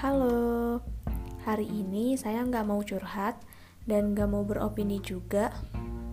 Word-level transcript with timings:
Halo, 0.00 0.80
hari 1.44 1.68
ini 1.68 2.16
saya 2.16 2.40
nggak 2.40 2.64
mau 2.64 2.80
curhat 2.80 3.36
dan 3.84 4.16
nggak 4.16 4.32
mau 4.32 4.40
beropini 4.48 4.96
juga, 4.96 5.52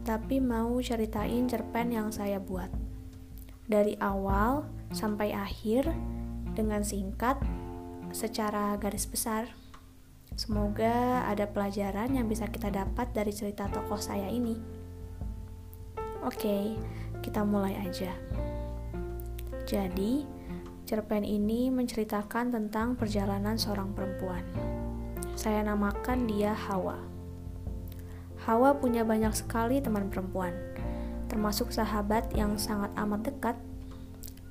tapi 0.03 0.43
mau 0.43 0.75
ceritain 0.83 1.47
cerpen 1.47 1.95
yang 1.95 2.11
saya 2.11 2.35
buat. 2.35 2.67
Dari 3.63 3.95
awal 4.03 4.67
sampai 4.91 5.31
akhir, 5.31 5.87
dengan 6.51 6.83
singkat, 6.83 7.39
secara 8.11 8.75
garis 8.75 9.07
besar. 9.07 9.55
Semoga 10.35 11.23
ada 11.23 11.47
pelajaran 11.47 12.11
yang 12.11 12.27
bisa 12.27 12.51
kita 12.51 12.67
dapat 12.67 13.15
dari 13.15 13.31
cerita 13.31 13.71
tokoh 13.71 14.03
saya 14.03 14.27
ini. 14.27 14.59
Oke, 16.27 16.75
kita 17.23 17.39
mulai 17.47 17.87
aja. 17.87 18.11
Jadi, 19.63 20.36
Cerpen 20.87 21.27
ini 21.27 21.67
menceritakan 21.67 22.55
tentang 22.55 22.95
perjalanan 22.95 23.59
seorang 23.59 23.91
perempuan. 23.91 24.39
Saya 25.35 25.59
namakan 25.67 26.31
dia 26.31 26.55
Hawa. 26.55 26.95
Hawa 28.47 28.79
punya 28.79 29.03
banyak 29.03 29.35
sekali 29.35 29.83
teman 29.83 30.07
perempuan, 30.07 30.55
termasuk 31.27 31.75
sahabat 31.75 32.31
yang 32.39 32.55
sangat 32.55 32.95
amat 32.95 33.19
dekat, 33.27 33.59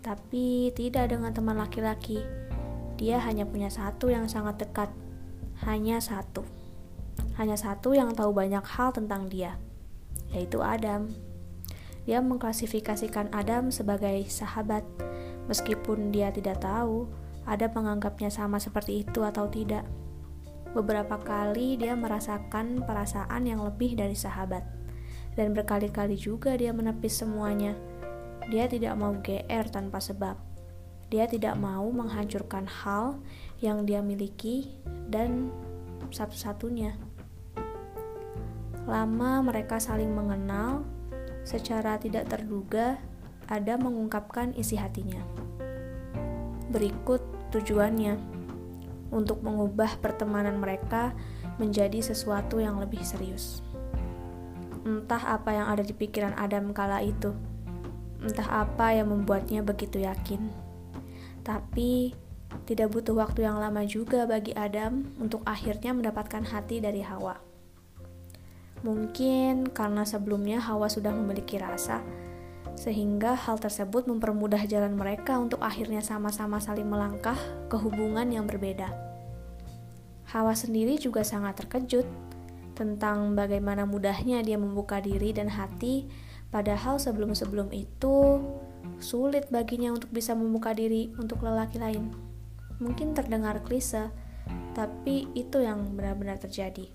tapi 0.05 0.77
tidak 0.77 1.09
dengan 1.09 1.33
teman 1.33 1.57
laki-laki. 1.57 2.21
Dia 3.01 3.17
hanya 3.25 3.49
punya 3.49 3.73
satu 3.73 4.13
yang 4.13 4.29
sangat 4.29 4.61
dekat, 4.61 4.93
hanya 5.65 6.05
satu. 6.05 6.45
Hanya 7.41 7.57
satu 7.57 7.97
yang 7.97 8.13
tahu 8.13 8.37
banyak 8.37 8.65
hal 8.77 8.93
tentang 8.93 9.33
dia, 9.33 9.57
yaitu 10.37 10.61
Adam. 10.61 11.09
Dia 12.05 12.21
mengklasifikasikan 12.21 13.33
Adam 13.33 13.73
sebagai 13.73 14.29
sahabat 14.29 14.85
Meskipun 15.47 16.11
dia 16.11 16.35
tidak 16.35 16.63
tahu, 16.63 17.07
ada 17.47 17.71
menganggapnya 17.71 18.31
sama 18.31 18.59
seperti 18.59 19.07
itu 19.07 19.23
atau 19.23 19.47
tidak. 19.47 19.87
Beberapa 20.75 21.17
kali 21.23 21.79
dia 21.79 21.95
merasakan 21.95 22.83
perasaan 22.83 23.47
yang 23.47 23.63
lebih 23.63 23.95
dari 23.95 24.19
sahabat, 24.19 24.67
dan 25.39 25.55
berkali-kali 25.55 26.19
juga 26.19 26.59
dia 26.59 26.75
menepis 26.75 27.23
semuanya. 27.23 27.73
Dia 28.51 28.67
tidak 28.67 28.95
mau 28.99 29.15
GR 29.23 29.67
tanpa 29.71 30.03
sebab. 30.03 30.37
Dia 31.07 31.31
tidak 31.31 31.55
mau 31.55 31.87
menghancurkan 31.87 32.67
hal 32.67 33.23
yang 33.63 33.87
dia 33.87 34.03
miliki 34.03 34.75
dan 35.07 35.55
satu-satunya. 36.11 36.99
Lama 38.87 39.43
mereka 39.43 39.79
saling 39.79 40.11
mengenal, 40.11 40.83
secara 41.47 41.99
tidak 41.99 42.27
terduga 42.31 42.99
ada 43.47 43.79
mengungkapkan 43.79 44.55
isi 44.59 44.79
hatinya. 44.79 45.23
Berikut 46.71 47.23
tujuannya 47.55 48.19
untuk 49.15 49.43
mengubah 49.43 50.03
pertemanan 50.03 50.59
mereka 50.59 51.15
menjadi 51.57 52.03
sesuatu 52.03 52.59
yang 52.59 52.83
lebih 52.83 53.01
serius. 53.07 53.63
Entah 54.87 55.39
apa 55.39 55.55
yang 55.55 55.67
ada 55.71 55.83
di 55.83 55.95
pikiran 55.95 56.35
Adam 56.39 56.71
kala 56.71 57.03
itu, 57.03 57.35
entah 58.23 58.67
apa 58.67 58.95
yang 58.95 59.11
membuatnya 59.11 59.63
begitu 59.63 60.03
yakin. 60.03 60.47
Tapi 61.43 62.15
tidak 62.67 62.95
butuh 62.95 63.15
waktu 63.15 63.47
yang 63.47 63.59
lama 63.59 63.83
juga 63.87 64.27
bagi 64.27 64.55
Adam 64.55 65.07
untuk 65.19 65.43
akhirnya 65.47 65.95
mendapatkan 65.95 66.43
hati 66.47 66.79
dari 66.83 67.03
Hawa. 67.03 67.39
Mungkin 68.87 69.75
karena 69.75 70.07
sebelumnya 70.07 70.63
Hawa 70.63 70.87
sudah 70.87 71.11
memiliki 71.11 71.59
rasa, 71.59 72.03
sehingga 72.87 73.35
hal 73.35 73.59
tersebut 73.59 74.07
mempermudah 74.07 74.63
jalan 74.71 74.95
mereka 74.95 75.43
untuk 75.43 75.59
akhirnya 75.59 75.99
sama-sama 75.99 76.63
saling 76.63 76.87
melangkah 76.87 77.35
ke 77.67 77.75
hubungan 77.75 78.31
yang 78.31 78.47
berbeda. 78.47 78.95
Hawa 80.31 80.55
sendiri 80.55 80.95
juga 80.95 81.27
sangat 81.27 81.59
terkejut 81.59 82.07
tentang 82.79 83.35
bagaimana 83.35 83.91
mudahnya 83.91 84.39
dia 84.47 84.55
membuka 84.55 85.03
diri 85.03 85.35
dan 85.35 85.51
hati, 85.51 86.07
padahal 86.55 87.03
sebelum-sebelum 87.03 87.75
itu 87.75 88.39
sulit 89.03 89.51
baginya 89.51 89.91
untuk 89.91 90.15
bisa 90.15 90.39
membuka 90.39 90.71
diri 90.71 91.11
untuk 91.19 91.43
lelaki 91.43 91.83
lain. 91.83 92.15
Mungkin 92.79 93.19
terdengar 93.19 93.67
klise, 93.67 94.15
tapi 94.79 95.27
itu 95.35 95.59
yang 95.59 95.91
benar-benar 95.91 96.39
terjadi. 96.39 96.87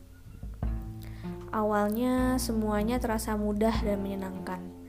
Awalnya 1.52 2.40
semuanya 2.40 2.96
terasa 2.96 3.36
mudah 3.36 3.76
dan 3.84 4.00
menyenangkan 4.00 4.81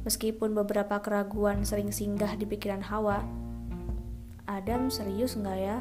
Meskipun 0.00 0.56
beberapa 0.56 0.96
keraguan 1.04 1.60
sering 1.68 1.92
singgah 1.92 2.32
di 2.32 2.48
pikiran 2.48 2.80
Hawa, 2.80 3.20
Adam 4.48 4.88
serius 4.88 5.36
nggak 5.36 5.58
ya? 5.60 5.78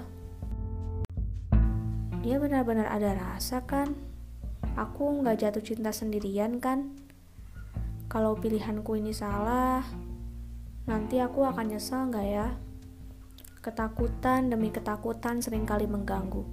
Dia 2.20 2.36
benar-benar 2.36 2.92
ada 2.92 3.16
rasa 3.16 3.64
kan? 3.64 3.96
Aku 4.76 5.24
nggak 5.24 5.40
jatuh 5.40 5.64
cinta 5.64 5.96
sendirian 5.96 6.60
kan? 6.60 6.92
Kalau 8.12 8.36
pilihanku 8.36 9.00
ini 9.00 9.16
salah, 9.16 9.88
nanti 10.84 11.24
aku 11.24 11.48
akan 11.48 11.72
nyesal 11.72 12.12
nggak 12.12 12.28
ya? 12.28 12.48
Ketakutan 13.64 14.52
demi 14.52 14.68
ketakutan 14.68 15.40
sering 15.40 15.64
kali 15.64 15.88
mengganggu. 15.88 16.44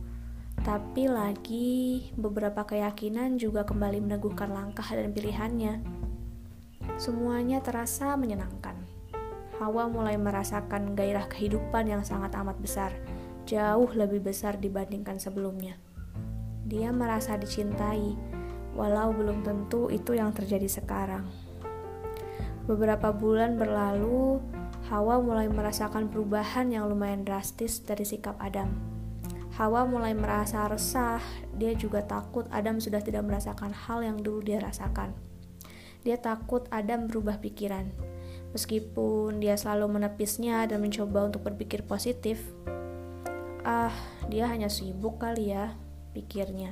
Tapi 0.62 1.10
lagi, 1.10 2.10
beberapa 2.14 2.62
keyakinan 2.62 3.42
juga 3.42 3.66
kembali 3.66 4.06
meneguhkan 4.06 4.54
langkah 4.54 4.86
dan 4.86 5.10
pilihannya. 5.10 6.05
Semuanya 6.96 7.60
terasa 7.60 8.16
menyenangkan. 8.16 8.72
Hawa 9.60 9.84
mulai 9.84 10.16
merasakan 10.16 10.96
gairah 10.96 11.28
kehidupan 11.28 11.92
yang 11.92 12.00
sangat 12.00 12.32
amat 12.40 12.56
besar, 12.56 12.88
jauh 13.44 13.92
lebih 13.92 14.24
besar 14.24 14.56
dibandingkan 14.56 15.20
sebelumnya. 15.20 15.76
Dia 16.64 16.96
merasa 16.96 17.36
dicintai, 17.36 18.16
walau 18.72 19.12
belum 19.12 19.44
tentu 19.44 19.92
itu 19.92 20.16
yang 20.16 20.32
terjadi 20.32 20.72
sekarang. 20.72 21.28
Beberapa 22.64 23.12
bulan 23.12 23.60
berlalu, 23.60 24.40
Hawa 24.88 25.20
mulai 25.20 25.52
merasakan 25.52 26.08
perubahan 26.08 26.72
yang 26.72 26.88
lumayan 26.88 27.28
drastis 27.28 27.84
dari 27.84 28.08
sikap 28.08 28.40
Adam. 28.40 28.72
Hawa 29.60 29.84
mulai 29.84 30.16
merasa 30.16 30.64
resah, 30.64 31.20
dia 31.60 31.76
juga 31.76 32.00
takut 32.08 32.48
Adam 32.48 32.80
sudah 32.80 33.04
tidak 33.04 33.28
merasakan 33.28 33.76
hal 33.76 34.00
yang 34.00 34.16
dulu 34.16 34.40
dia 34.40 34.64
rasakan. 34.64 35.35
Dia 36.06 36.22
takut 36.22 36.70
Adam 36.70 37.10
berubah 37.10 37.42
pikiran. 37.42 37.90
Meskipun 38.54 39.42
dia 39.42 39.58
selalu 39.58 39.98
menepisnya 39.98 40.62
dan 40.70 40.78
mencoba 40.78 41.26
untuk 41.26 41.42
berpikir 41.42 41.82
positif, 41.82 42.38
ah, 43.66 43.90
dia 44.30 44.46
hanya 44.46 44.70
sibuk 44.70 45.18
kali 45.18 45.50
ya, 45.50 45.74
pikirnya. 46.14 46.70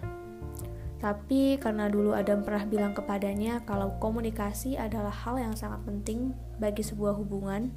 Tapi 1.03 1.59
karena 1.59 1.91
dulu 1.91 2.15
Adam 2.15 2.47
pernah 2.47 2.63
bilang 2.63 2.95
kepadanya 2.95 3.67
kalau 3.67 3.99
komunikasi 3.99 4.79
adalah 4.79 5.13
hal 5.13 5.37
yang 5.37 5.53
sangat 5.59 5.83
penting 5.83 6.31
bagi 6.63 6.87
sebuah 6.87 7.19
hubungan, 7.19 7.75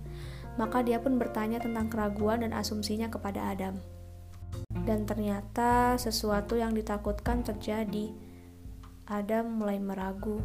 maka 0.62 0.85
dia 0.85 1.01
pun 1.01 1.18
bertanya 1.18 1.57
tentang 1.57 1.89
keraguan 1.89 2.45
dan 2.45 2.53
asumsinya 2.53 3.09
kepada 3.09 3.50
Adam. 3.50 3.81
Dan 4.85 5.09
ternyata 5.09 5.97
sesuatu 5.97 6.53
yang 6.53 6.72
ditakutkan 6.72 7.41
terjadi. 7.41 8.13
Adam 9.09 9.59
mulai 9.59 9.79
meragu 9.79 10.39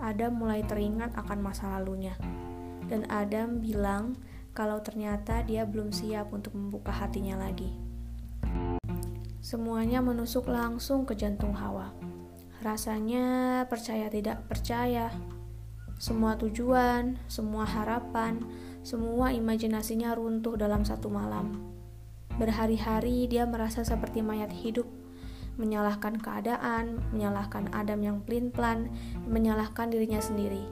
Adam 0.00 0.36
mulai 0.36 0.64
teringat 0.64 1.16
akan 1.16 1.38
masa 1.40 1.72
lalunya. 1.76 2.16
Dan 2.86 3.08
Adam 3.10 3.58
bilang 3.58 4.16
kalau 4.56 4.80
ternyata 4.80 5.44
dia 5.44 5.68
belum 5.68 5.92
siap 5.92 6.32
untuk 6.32 6.56
membuka 6.56 6.92
hatinya 6.92 7.36
lagi. 7.36 7.72
Semuanya 9.44 10.02
menusuk 10.02 10.50
langsung 10.50 11.06
ke 11.06 11.14
jantung 11.14 11.54
Hawa. 11.54 11.94
Rasanya 12.64 13.62
percaya 13.70 14.10
tidak 14.10 14.42
percaya. 14.50 15.12
Semua 15.96 16.34
tujuan, 16.36 17.16
semua 17.30 17.62
harapan, 17.62 18.42
semua 18.82 19.30
imajinasinya 19.30 20.12
runtuh 20.18 20.58
dalam 20.58 20.82
satu 20.82 21.08
malam. 21.08 21.62
Berhari-hari 22.36 23.24
dia 23.30 23.48
merasa 23.48 23.80
seperti 23.80 24.20
mayat 24.20 24.52
hidup 24.52 24.84
menyalahkan 25.56 26.20
keadaan, 26.20 27.00
menyalahkan 27.12 27.72
Adam 27.72 28.00
yang 28.04 28.18
pelin-pelan, 28.24 28.92
menyalahkan 29.24 29.88
dirinya 29.88 30.20
sendiri. 30.20 30.64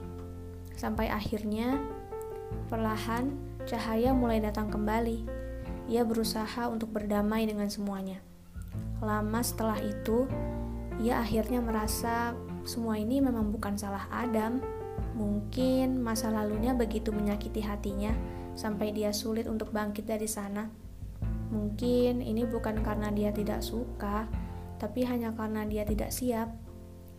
Sampai 0.77 1.09
akhirnya, 1.09 1.81
perlahan 2.69 3.33
cahaya 3.65 4.13
mulai 4.13 4.41
datang 4.41 4.69
kembali. 4.69 5.25
Ia 5.89 6.05
berusaha 6.05 6.69
untuk 6.69 6.93
berdamai 6.93 7.45
dengan 7.49 7.69
semuanya. 7.69 8.21
Lama 9.01 9.41
setelah 9.41 9.77
itu, 9.81 10.29
ia 11.01 11.19
akhirnya 11.19 11.59
merasa 11.59 12.33
semua 12.65 12.97
ini 12.97 13.21
memang 13.21 13.53
bukan 13.53 13.77
salah 13.77 14.09
Adam. 14.09 14.61
Mungkin 15.15 16.01
masa 16.01 16.27
lalunya 16.27 16.75
begitu 16.75 17.13
menyakiti 17.13 17.63
hatinya 17.63 18.11
sampai 18.55 18.91
dia 18.91 19.11
sulit 19.11 19.47
untuk 19.47 19.71
bangkit 19.71 20.07
dari 20.07 20.27
sana. 20.27 20.67
Mungkin 21.53 22.19
ini 22.19 22.43
bukan 22.43 22.81
karena 22.81 23.13
dia 23.13 23.29
tidak 23.31 23.61
suka, 23.61 24.27
tapi 24.77 25.07
hanya 25.07 25.31
karena 25.35 25.63
dia 25.67 25.83
tidak 25.87 26.11
siap. 26.11 26.51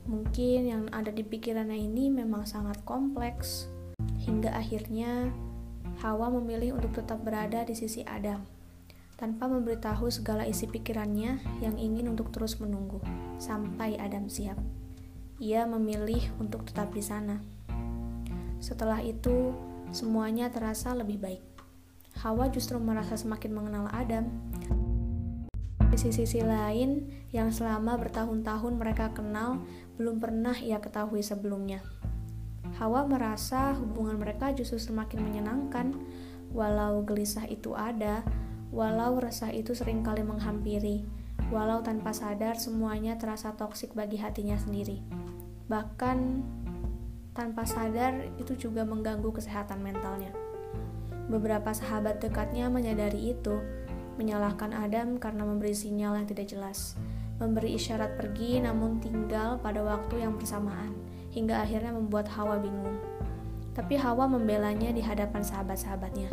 Mungkin 0.06 0.60
yang 0.70 0.82
ada 0.94 1.10
di 1.10 1.26
pikirannya 1.26 1.76
ini 1.76 2.14
memang 2.14 2.46
sangat 2.46 2.78
kompleks, 2.86 3.66
hingga 4.22 4.54
akhirnya 4.54 5.34
Hawa 5.98 6.28
memilih 6.28 6.76
untuk 6.76 6.94
tetap 6.94 7.24
berada 7.24 7.64
di 7.64 7.74
sisi 7.74 8.04
Adam. 8.06 8.44
tanpa 9.16 9.48
memberitahu 9.48 10.12
segala 10.12 10.44
isi 10.44 10.68
pikirannya 10.68 11.40
yang 11.64 11.76
ingin 11.80 12.12
untuk 12.12 12.28
terus 12.30 12.60
menunggu 12.60 13.00
sampai 13.40 13.96
Adam 13.96 14.28
siap. 14.28 14.60
Ia 15.40 15.64
memilih 15.64 16.20
untuk 16.36 16.68
tetap 16.68 16.92
di 16.92 17.00
sana. 17.00 17.40
Setelah 18.60 19.00
itu, 19.00 19.52
semuanya 19.92 20.52
terasa 20.52 20.92
lebih 20.92 21.20
baik. 21.20 21.44
Hawa 22.24 22.48
justru 22.48 22.80
merasa 22.80 23.16
semakin 23.16 23.52
mengenal 23.52 23.88
Adam. 23.92 24.28
Di 25.86 25.96
sisi-sisi 25.96 26.42
lain, 26.42 27.06
yang 27.30 27.54
selama 27.54 27.94
bertahun-tahun 27.96 28.74
mereka 28.74 29.14
kenal, 29.14 29.62
belum 29.96 30.18
pernah 30.18 30.54
ia 30.58 30.82
ketahui 30.82 31.22
sebelumnya. 31.22 31.80
Hawa 32.76 33.06
merasa 33.08 33.72
hubungan 33.78 34.18
mereka 34.20 34.52
justru 34.52 34.76
semakin 34.76 35.22
menyenangkan, 35.22 35.96
walau 36.52 37.00
gelisah 37.06 37.46
itu 37.48 37.72
ada, 37.72 38.26
walau 38.74 39.16
resah 39.22 39.48
itu 39.54 39.72
sering 39.72 40.02
kali 40.02 40.26
menghampiri, 40.26 41.06
walau 41.48 41.80
tanpa 41.80 42.12
sadar 42.12 42.58
semuanya 42.58 43.16
terasa 43.16 43.54
toksik 43.54 43.94
bagi 43.94 44.18
hatinya 44.20 44.58
sendiri. 44.58 45.00
Bahkan 45.70 46.18
tanpa 47.32 47.64
sadar 47.64 48.26
itu 48.36 48.56
juga 48.58 48.82
mengganggu 48.82 49.28
kesehatan 49.32 49.80
mentalnya. 49.80 50.32
Beberapa 51.26 51.74
sahabat 51.74 52.22
dekatnya 52.22 52.70
menyadari 52.70 53.34
itu, 53.34 53.58
menyalahkan 54.16 54.72
Adam 54.72 55.16
karena 55.20 55.44
memberi 55.44 55.72
sinyal 55.72 56.20
yang 56.20 56.28
tidak 56.28 56.52
jelas, 56.52 56.96
memberi 57.36 57.76
isyarat 57.76 58.16
pergi 58.16 58.64
namun 58.64 59.00
tinggal 59.00 59.60
pada 59.60 59.84
waktu 59.84 60.24
yang 60.24 60.36
bersamaan, 60.36 60.96
hingga 61.32 61.60
akhirnya 61.60 61.92
membuat 61.92 62.28
Hawa 62.32 62.56
bingung. 62.60 62.96
Tapi 63.76 64.00
Hawa 64.00 64.24
membelanya 64.24 64.88
di 64.88 65.04
hadapan 65.04 65.44
sahabat-sahabatnya. 65.44 66.32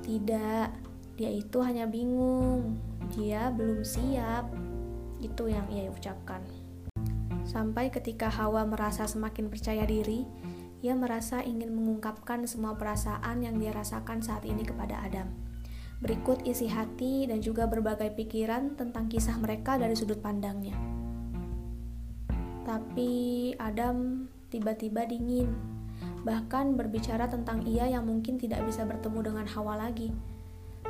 Tidak, 0.00 0.68
dia 1.20 1.30
itu 1.30 1.58
hanya 1.60 1.84
bingung, 1.84 2.80
dia 3.12 3.52
belum 3.52 3.84
siap. 3.84 4.48
Itu 5.20 5.52
yang 5.52 5.68
ia 5.68 5.92
ucapkan. 5.92 6.40
Sampai 7.44 7.92
ketika 7.92 8.32
Hawa 8.32 8.64
merasa 8.64 9.04
semakin 9.04 9.52
percaya 9.52 9.84
diri, 9.84 10.24
ia 10.82 10.96
merasa 10.96 11.44
ingin 11.44 11.70
mengungkapkan 11.76 12.42
semua 12.48 12.74
perasaan 12.74 13.44
yang 13.44 13.60
dia 13.60 13.70
rasakan 13.70 14.18
saat 14.24 14.42
ini 14.48 14.66
kepada 14.66 14.98
Adam. 15.04 15.51
Berikut 16.02 16.42
isi 16.42 16.66
hati 16.66 17.30
dan 17.30 17.38
juga 17.38 17.70
berbagai 17.70 18.10
pikiran 18.18 18.74
tentang 18.74 19.06
kisah 19.06 19.38
mereka 19.38 19.78
dari 19.78 19.94
sudut 19.94 20.18
pandangnya. 20.18 20.74
Tapi 22.66 23.54
Adam 23.54 24.26
tiba-tiba 24.50 25.06
dingin, 25.06 25.54
bahkan 26.26 26.74
berbicara 26.74 27.30
tentang 27.30 27.62
ia 27.70 27.86
yang 27.86 28.02
mungkin 28.02 28.34
tidak 28.34 28.66
bisa 28.66 28.82
bertemu 28.82 29.30
dengan 29.30 29.46
Hawa 29.46 29.78
lagi 29.78 30.10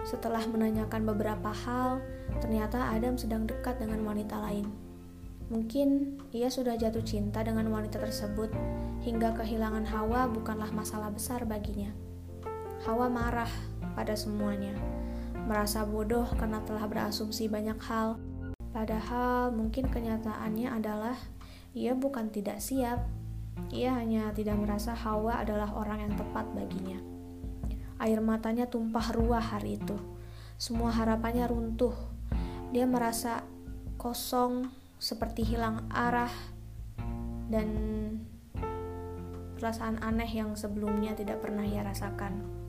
setelah 0.02 0.42
menanyakan 0.50 1.06
beberapa 1.06 1.50
hal, 1.54 2.02
ternyata 2.42 2.90
Adam 2.90 3.14
sedang 3.14 3.46
dekat 3.46 3.78
dengan 3.78 4.02
wanita 4.02 4.34
lain. 4.42 4.66
Mungkin 5.52 6.18
ia 6.34 6.48
sudah 6.50 6.74
jatuh 6.74 7.04
cinta 7.04 7.44
dengan 7.44 7.70
wanita 7.70 8.02
tersebut, 8.02 8.50
hingga 9.04 9.36
kehilangan 9.36 9.86
Hawa 9.86 10.26
bukanlah 10.30 10.70
masalah 10.74 11.12
besar 11.12 11.46
baginya. 11.46 11.92
Hawa 12.82 13.06
marah 13.06 13.50
pada 13.94 14.18
semuanya, 14.18 14.74
merasa 15.46 15.86
bodoh 15.86 16.26
karena 16.34 16.58
telah 16.66 16.90
berasumsi 16.90 17.46
banyak 17.46 17.78
hal. 17.78 18.18
Padahal 18.74 19.54
mungkin 19.54 19.86
kenyataannya 19.86 20.66
adalah 20.66 21.14
ia 21.78 21.94
bukan 21.94 22.34
tidak 22.34 22.58
siap, 22.58 23.06
ia 23.70 23.94
hanya 23.94 24.34
tidak 24.34 24.58
merasa 24.58 24.98
Hawa 24.98 25.44
adalah 25.46 25.70
orang 25.78 26.10
yang 26.10 26.14
tepat 26.18 26.48
baginya. 26.56 26.98
Air 28.02 28.18
matanya 28.18 28.66
tumpah 28.66 29.14
ruah 29.14 29.44
hari 29.44 29.78
itu. 29.78 29.94
Semua 30.58 30.90
harapannya 30.90 31.46
runtuh. 31.46 31.94
Dia 32.74 32.88
merasa 32.88 33.46
kosong, 33.94 34.72
seperti 34.98 35.46
hilang 35.46 35.86
arah, 35.86 36.32
dan 37.46 37.68
perasaan 39.60 40.02
aneh 40.02 40.26
yang 40.26 40.58
sebelumnya 40.58 41.14
tidak 41.14 41.38
pernah 41.38 41.62
ia 41.62 41.86
rasakan. 41.86 42.61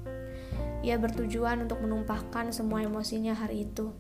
Ia 0.84 1.00
bertujuan 1.00 1.64
untuk 1.64 1.80
menumpahkan 1.80 2.52
semua 2.52 2.84
emosinya 2.84 3.32
hari 3.32 3.64
itu, 3.72 3.96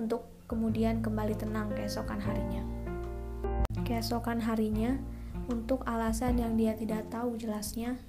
untuk 0.00 0.24
kemudian 0.48 1.04
kembali 1.04 1.36
tenang 1.36 1.68
keesokan 1.76 2.24
harinya. 2.24 2.64
Keesokan 3.84 4.40
harinya, 4.40 4.96
untuk 5.52 5.84
alasan 5.84 6.40
yang 6.40 6.56
dia 6.56 6.72
tidak 6.72 7.12
tahu 7.12 7.36
jelasnya, 7.36 8.00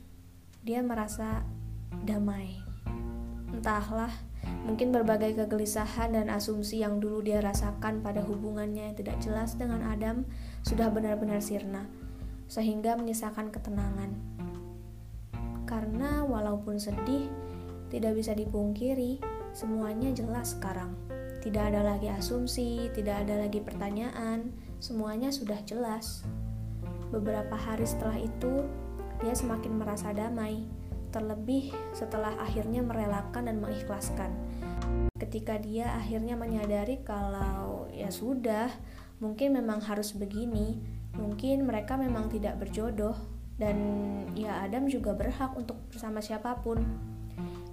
dia 0.63 0.79
merasa 0.79 1.43
damai. 2.07 2.63
Entahlah, 3.51 4.15
mungkin 4.63 4.95
berbagai 4.95 5.43
kegelisahan 5.43 6.15
dan 6.15 6.31
asumsi 6.31 6.79
yang 6.79 7.03
dulu 7.03 7.19
dia 7.19 7.43
rasakan 7.43 7.99
pada 7.99 8.23
hubungannya 8.23 8.87
yang 8.87 8.95
tidak 8.95 9.19
jelas 9.19 9.59
dengan 9.59 9.83
Adam 9.83 10.23
sudah 10.63 10.87
benar-benar 10.87 11.43
sirna, 11.43 11.91
sehingga 12.47 12.95
menyisakan 12.95 13.51
ketenangan. 13.51 14.15
Karena 15.67 16.23
walaupun 16.23 16.79
sedih, 16.79 17.27
tidak 17.93 18.17
bisa 18.17 18.33
dipungkiri, 18.33 19.21
semuanya 19.53 20.09
jelas 20.09 20.57
sekarang. 20.57 20.97
Tidak 21.45 21.61
ada 21.61 21.85
lagi 21.85 22.09
asumsi, 22.09 22.89
tidak 22.97 23.29
ada 23.29 23.45
lagi 23.45 23.61
pertanyaan, 23.61 24.49
semuanya 24.81 25.29
sudah 25.29 25.61
jelas. 25.61 26.25
Beberapa 27.13 27.53
hari 27.53 27.85
setelah 27.85 28.17
itu, 28.17 28.65
dia 29.21 29.37
semakin 29.37 29.77
merasa 29.77 30.09
damai 30.09 30.65
terlebih 31.13 31.69
setelah 31.93 32.33
akhirnya 32.41 32.81
merelakan 32.81 33.45
dan 33.45 33.61
mengikhlaskan. 33.61 34.33
Ketika 35.13 35.61
dia 35.61 35.93
akhirnya 35.93 36.33
menyadari 36.33 37.05
kalau 37.05 37.85
ya 37.93 38.09
sudah, 38.09 38.73
mungkin 39.21 39.53
memang 39.53 39.85
harus 39.85 40.17
begini, 40.17 40.81
mungkin 41.13 41.69
mereka 41.69 41.93
memang 41.93 42.33
tidak 42.33 42.57
berjodoh 42.57 43.13
dan 43.61 43.77
ya 44.33 44.65
Adam 44.65 44.89
juga 44.89 45.13
berhak 45.13 45.53
untuk 45.53 45.77
bersama 45.93 46.17
siapa 46.17 46.57
pun. 46.65 47.12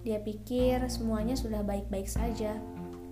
Dia 0.00 0.20
pikir 0.20 0.80
semuanya 0.88 1.36
sudah 1.36 1.60
baik-baik 1.60 2.08
saja 2.08 2.56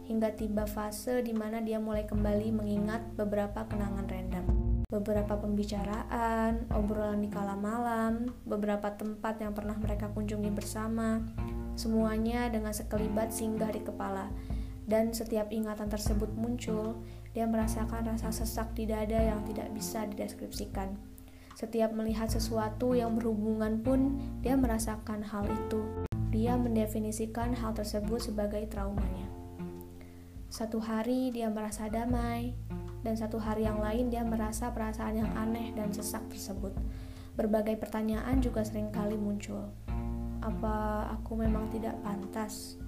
hingga 0.08 0.32
tiba 0.32 0.64
fase 0.64 1.20
di 1.20 1.36
mana 1.36 1.60
dia 1.60 1.76
mulai 1.76 2.08
kembali 2.08 2.48
mengingat 2.56 3.04
beberapa 3.12 3.68
kenangan 3.68 4.08
random 4.08 4.68
beberapa 4.88 5.36
pembicaraan, 5.36 6.64
obrolan 6.72 7.20
di 7.20 7.28
kala 7.28 7.52
malam, 7.60 8.32
beberapa 8.48 8.88
tempat 8.96 9.36
yang 9.36 9.52
pernah 9.52 9.76
mereka 9.76 10.08
kunjungi 10.16 10.48
bersama, 10.48 11.20
semuanya 11.76 12.48
dengan 12.48 12.72
sekelibat 12.72 13.28
singgah 13.28 13.68
di 13.68 13.84
kepala. 13.84 14.32
Dan 14.88 15.12
setiap 15.12 15.52
ingatan 15.52 15.92
tersebut 15.92 16.32
muncul, 16.32 16.96
dia 17.36 17.44
merasakan 17.44 18.16
rasa 18.16 18.32
sesak 18.32 18.72
di 18.72 18.88
dada 18.88 19.20
yang 19.20 19.44
tidak 19.44 19.68
bisa 19.76 20.08
dideskripsikan. 20.08 20.96
Setiap 21.52 21.92
melihat 21.92 22.32
sesuatu 22.32 22.96
yang 22.96 23.12
berhubungan 23.20 23.84
pun, 23.84 24.16
dia 24.40 24.56
merasakan 24.56 25.20
hal 25.20 25.44
itu. 25.44 26.07
Dia 26.38 26.54
mendefinisikan 26.54 27.50
hal 27.50 27.74
tersebut 27.74 28.30
sebagai 28.30 28.62
traumanya. 28.70 29.26
Satu 30.46 30.78
hari 30.78 31.34
dia 31.34 31.50
merasa 31.50 31.90
damai, 31.90 32.54
dan 33.02 33.18
satu 33.18 33.42
hari 33.42 33.66
yang 33.66 33.82
lain 33.82 34.06
dia 34.06 34.22
merasa 34.22 34.70
perasaan 34.70 35.18
yang 35.18 35.30
aneh 35.34 35.74
dan 35.74 35.90
sesak 35.90 36.22
tersebut. 36.30 36.70
Berbagai 37.34 37.74
pertanyaan 37.82 38.38
juga 38.38 38.62
sering 38.62 38.94
kali 38.94 39.18
muncul. 39.18 39.66
Apa 40.38 41.10
aku 41.18 41.42
memang 41.42 41.74
tidak 41.74 41.98
pantas? 42.06 42.78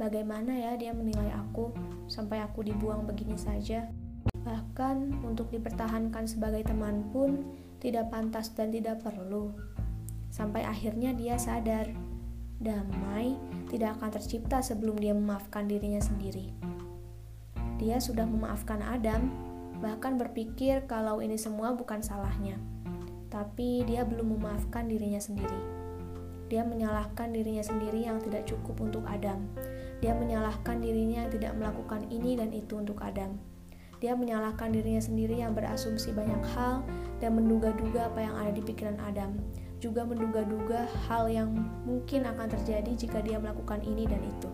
Bagaimana 0.00 0.56
ya 0.56 0.72
dia 0.80 0.96
menilai 0.96 1.36
aku 1.36 1.76
sampai 2.08 2.40
aku 2.40 2.64
dibuang 2.64 3.04
begini 3.04 3.36
saja? 3.36 3.92
Bahkan 4.40 5.20
untuk 5.20 5.52
dipertahankan 5.52 6.24
sebagai 6.24 6.64
teman 6.64 7.12
pun 7.12 7.44
tidak 7.76 8.08
pantas 8.08 8.56
dan 8.56 8.72
tidak 8.72 9.04
perlu. 9.04 9.52
Sampai 10.32 10.64
akhirnya 10.64 11.12
dia 11.12 11.36
sadar, 11.36 11.92
damai 12.60 13.36
tidak 13.68 14.00
akan 14.00 14.10
tercipta 14.16 14.64
sebelum 14.64 14.96
dia 14.96 15.12
memaafkan 15.12 15.68
dirinya 15.68 16.00
sendiri. 16.00 16.54
Dia 17.76 18.00
sudah 18.00 18.24
memaafkan 18.24 18.80
Adam, 18.80 19.28
bahkan 19.84 20.16
berpikir 20.16 20.88
kalau 20.88 21.20
ini 21.20 21.36
semua 21.36 21.76
bukan 21.76 22.00
salahnya. 22.00 22.56
Tapi 23.28 23.84
dia 23.84 24.06
belum 24.08 24.40
memaafkan 24.40 24.88
dirinya 24.88 25.20
sendiri. 25.20 25.60
Dia 26.46 26.62
menyalahkan 26.62 27.34
dirinya 27.34 27.60
sendiri 27.60 28.06
yang 28.06 28.22
tidak 28.22 28.46
cukup 28.48 28.78
untuk 28.80 29.04
Adam. 29.04 29.50
Dia 29.98 30.14
menyalahkan 30.14 30.78
dirinya 30.78 31.26
yang 31.26 31.30
tidak 31.34 31.52
melakukan 31.58 32.06
ini 32.08 32.38
dan 32.38 32.54
itu 32.54 32.78
untuk 32.78 33.02
Adam. 33.02 33.36
Dia 33.98 34.12
menyalahkan 34.12 34.70
dirinya 34.70 35.00
sendiri 35.00 35.40
yang 35.40 35.56
berasumsi 35.56 36.12
banyak 36.12 36.40
hal 36.54 36.84
dan 37.18 37.34
menduga-duga 37.34 38.12
apa 38.12 38.20
yang 38.24 38.34
ada 38.36 38.52
di 38.52 38.62
pikiran 38.62 38.96
Adam. 39.02 39.36
Juga 39.78 40.08
menduga-duga 40.08 40.88
hal 41.06 41.28
yang 41.28 41.52
mungkin 41.84 42.24
akan 42.24 42.48
terjadi 42.48 42.92
jika 42.96 43.18
dia 43.20 43.36
melakukan 43.36 43.84
ini 43.84 44.08
dan 44.08 44.24
itu. 44.24 44.48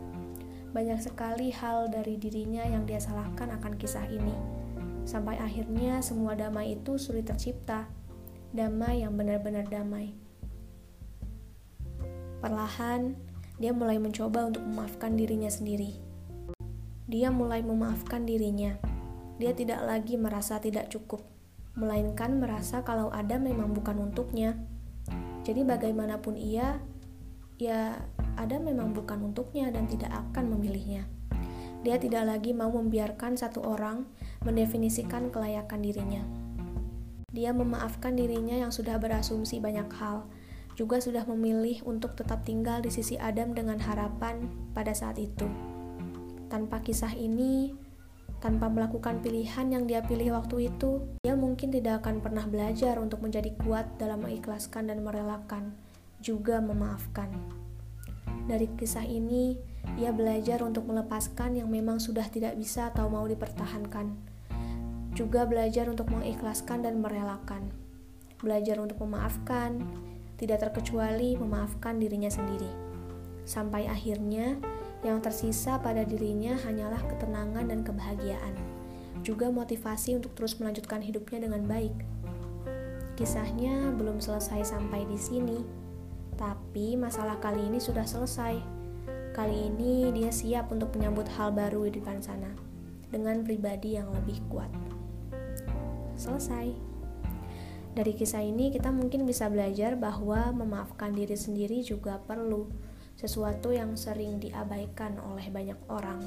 Banyak 0.72 0.98
sekali 1.04 1.52
hal 1.52 1.92
dari 1.92 2.16
dirinya 2.16 2.64
yang 2.64 2.88
dia 2.88 2.98
salahkan 2.98 3.52
akan 3.60 3.76
kisah 3.76 4.08
ini 4.08 4.62
Sampai 5.02 5.34
akhirnya 5.38 5.98
semua 5.98 6.38
damai 6.38 6.78
itu 6.78 6.94
sulit 6.94 7.26
tercipta. 7.26 7.90
Damai 8.54 9.02
yang 9.02 9.18
benar-benar 9.18 9.66
damai. 9.66 10.14
Perlahan, 12.38 13.14
dia 13.58 13.70
mulai 13.74 13.98
mencoba 13.98 14.50
untuk 14.50 14.62
memaafkan 14.66 15.14
dirinya 15.14 15.50
sendiri. 15.50 15.98
dia 17.12 17.28
mulai 17.28 17.60
memaafkan 17.60 18.24
dirinya. 18.24 18.72
Dia 19.36 19.52
tidak 19.52 19.84
lagi 19.84 20.16
merasa 20.16 20.56
tidak 20.56 20.88
cukup, 20.88 21.20
melainkan 21.76 22.40
merasa 22.40 22.80
kalau 22.88 23.12
ada 23.12 23.36
memang 23.36 23.76
bukan 23.76 24.08
untuknya. 24.08 24.56
Jadi 25.42 25.66
bagaimanapun 25.66 26.38
ia, 26.38 26.78
ya 27.58 27.98
ada 28.38 28.56
memang 28.62 28.94
bukan 28.94 29.32
untuknya 29.32 29.70
dan 29.74 29.90
tidak 29.90 30.10
akan 30.10 30.54
memilihnya. 30.54 31.06
Dia 31.82 31.98
tidak 31.98 32.30
lagi 32.30 32.54
mau 32.54 32.70
membiarkan 32.70 33.34
satu 33.34 33.66
orang 33.66 34.06
mendefinisikan 34.46 35.34
kelayakan 35.34 35.82
dirinya. 35.82 36.22
Dia 37.34 37.50
memaafkan 37.50 38.14
dirinya 38.14 38.54
yang 38.54 38.70
sudah 38.70 39.02
berasumsi 39.02 39.58
banyak 39.58 39.90
hal, 39.98 40.30
juga 40.78 41.02
sudah 41.02 41.26
memilih 41.26 41.82
untuk 41.82 42.14
tetap 42.14 42.46
tinggal 42.46 42.78
di 42.78 42.94
sisi 42.94 43.18
Adam 43.18 43.50
dengan 43.50 43.82
harapan 43.82 44.46
pada 44.72 44.94
saat 44.94 45.18
itu. 45.18 45.48
Tanpa 46.46 46.84
kisah 46.84 47.16
ini, 47.16 47.74
tanpa 48.42 48.66
melakukan 48.66 49.22
pilihan 49.22 49.70
yang 49.70 49.86
dia 49.86 50.02
pilih 50.02 50.34
waktu 50.34 50.66
itu, 50.66 50.98
dia 51.22 51.38
mungkin 51.38 51.70
tidak 51.70 52.02
akan 52.02 52.18
pernah 52.18 52.42
belajar 52.42 52.98
untuk 52.98 53.22
menjadi 53.22 53.54
kuat 53.62 53.86
dalam 54.02 54.26
mengikhlaskan 54.26 54.90
dan 54.90 55.06
merelakan, 55.06 55.78
juga 56.18 56.58
memaafkan. 56.58 57.30
Dari 58.50 58.66
kisah 58.74 59.06
ini, 59.06 59.54
ia 59.94 60.10
belajar 60.10 60.58
untuk 60.66 60.90
melepaskan 60.90 61.62
yang 61.62 61.70
memang 61.70 62.02
sudah 62.02 62.26
tidak 62.26 62.58
bisa 62.58 62.90
atau 62.90 63.06
mau 63.06 63.22
dipertahankan. 63.30 64.10
Juga 65.14 65.46
belajar 65.46 65.86
untuk 65.86 66.10
mengikhlaskan 66.10 66.82
dan 66.82 66.98
merelakan. 66.98 67.70
Belajar 68.42 68.82
untuk 68.82 68.98
memaafkan, 69.06 69.86
tidak 70.34 70.66
terkecuali 70.66 71.38
memaafkan 71.38 72.02
dirinya 72.02 72.26
sendiri. 72.26 72.66
Sampai 73.46 73.86
akhirnya, 73.86 74.58
yang 75.02 75.18
tersisa 75.18 75.82
pada 75.82 76.06
dirinya 76.06 76.54
hanyalah 76.62 77.02
ketenangan 77.10 77.70
dan 77.70 77.82
kebahagiaan. 77.82 78.54
Juga 79.26 79.50
motivasi 79.50 80.18
untuk 80.18 80.34
terus 80.34 80.58
melanjutkan 80.58 81.02
hidupnya 81.02 81.46
dengan 81.46 81.62
baik. 81.66 81.94
Kisahnya 83.18 83.92
belum 83.94 84.18
selesai 84.18 84.74
sampai 84.74 85.06
di 85.06 85.18
sini 85.18 85.82
tapi 86.42 86.98
masalah 86.98 87.38
kali 87.38 87.70
ini 87.70 87.78
sudah 87.78 88.02
selesai. 88.02 88.58
Kali 89.32 89.70
ini 89.70 90.10
dia 90.10 90.34
siap 90.34 90.74
untuk 90.74 90.92
menyambut 90.96 91.28
hal 91.38 91.54
baru 91.54 91.86
di 91.88 92.02
depan 92.02 92.20
sana 92.20 92.50
dengan 93.12 93.46
pribadi 93.46 93.94
yang 93.94 94.10
lebih 94.10 94.42
kuat. 94.50 94.68
Selesai. 96.18 96.72
Dari 97.92 98.12
kisah 98.16 98.40
ini 98.40 98.72
kita 98.72 98.88
mungkin 98.88 99.28
bisa 99.28 99.52
belajar 99.52 99.94
bahwa 100.00 100.50
memaafkan 100.50 101.12
diri 101.12 101.36
sendiri 101.36 101.84
juga 101.84 102.18
perlu 102.24 102.66
sesuatu 103.16 103.70
yang 103.70 103.94
sering 103.94 104.42
diabaikan 104.42 105.18
oleh 105.22 105.46
banyak 105.52 105.78
orang. 105.88 106.20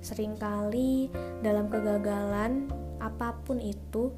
Seringkali 0.00 1.12
dalam 1.44 1.68
kegagalan 1.68 2.68
apa 3.00 3.36
pun 3.44 3.60
itu 3.60 4.12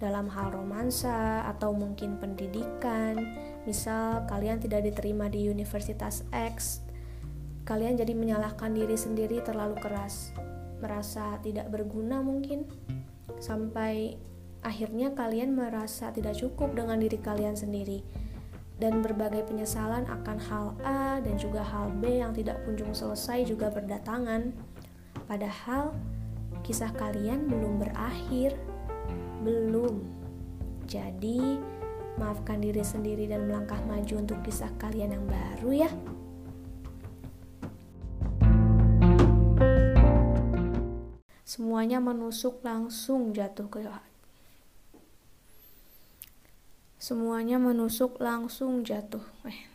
dalam 0.00 0.32
hal 0.32 0.52
romansa 0.56 1.44
atau 1.44 1.76
mungkin 1.76 2.16
pendidikan. 2.16 3.20
Misal 3.68 4.24
kalian 4.26 4.58
tidak 4.58 4.88
diterima 4.88 5.28
di 5.28 5.52
Universitas 5.52 6.24
X, 6.32 6.80
kalian 7.68 8.00
jadi 8.00 8.16
menyalahkan 8.16 8.72
diri 8.72 8.96
sendiri 8.96 9.44
terlalu 9.44 9.76
keras, 9.76 10.32
merasa 10.80 11.36
tidak 11.44 11.68
berguna 11.68 12.24
mungkin, 12.24 12.64
sampai 13.36 14.16
akhirnya 14.64 15.12
kalian 15.12 15.52
merasa 15.52 16.12
tidak 16.12 16.36
cukup 16.40 16.72
dengan 16.72 17.00
diri 17.00 17.20
kalian 17.20 17.56
sendiri 17.56 18.00
dan 18.80 19.04
berbagai 19.04 19.44
penyesalan 19.44 20.08
akan 20.08 20.38
hal 20.40 20.66
A 20.82 21.20
dan 21.20 21.36
juga 21.36 21.60
hal 21.60 21.92
B 22.00 22.24
yang 22.24 22.32
tidak 22.32 22.64
kunjung 22.64 22.96
selesai 22.96 23.44
juga 23.44 23.68
berdatangan. 23.68 24.56
Padahal 25.28 25.92
kisah 26.64 26.90
kalian 26.96 27.44
belum 27.44 27.84
berakhir 27.84 28.56
belum. 29.44 30.00
Jadi, 30.88 31.60
maafkan 32.18 32.64
diri 32.64 32.82
sendiri 32.82 33.28
dan 33.30 33.46
melangkah 33.46 33.78
maju 33.86 34.14
untuk 34.18 34.40
kisah 34.42 34.72
kalian 34.80 35.14
yang 35.14 35.26
baru 35.28 35.86
ya. 35.86 35.90
Semuanya 41.44 41.98
menusuk 41.98 42.62
langsung 42.62 43.34
jatuh 43.34 43.66
ke 43.68 43.82
Semuanya 47.00 47.56
menusuk 47.56 48.20
langsung 48.20 48.84
jatuh. 48.84 49.24
Eh, 49.48 49.69